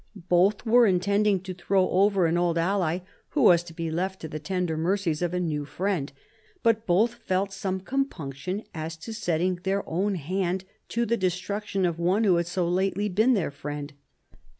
Both 0.15 0.65
were 0.65 0.87
intending 0.87 1.41
to 1.41 1.53
throw 1.53 1.87
over 1.91 2.25
an 2.25 2.35
old 2.35 2.57
ally, 2.57 3.01
who 3.29 3.43
was 3.43 3.61
to 3.65 3.73
be 3.75 3.91
left 3.91 4.19
to 4.21 4.27
the 4.27 4.39
tender 4.39 4.75
mercies 4.75 5.21
of 5.21 5.31
a 5.31 5.39
new 5.39 5.63
friend; 5.63 6.11
but 6.63 6.87
both 6.87 7.13
felt 7.13 7.53
some 7.53 7.79
compunction 7.81 8.63
as 8.73 8.97
to 8.97 9.13
setting 9.13 9.59
their 9.61 9.87
own 9.87 10.15
hand 10.15 10.65
to 10.89 11.05
the 11.05 11.17
destruction 11.17 11.85
of 11.85 11.99
one 11.99 12.23
who 12.23 12.37
had 12.37 12.47
so 12.47 12.67
lately 12.67 13.09
been 13.09 13.35
their 13.35 13.51
friend. 13.51 13.93